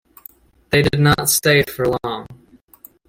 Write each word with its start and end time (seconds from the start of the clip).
They 0.71 0.81
did 0.81 0.99
not 0.99 1.29
stay 1.29 1.61
for 1.61 1.95
long. 2.03 2.25